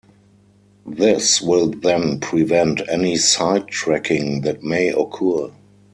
[0.87, 5.51] This will then prevent any sidetracking that may occur.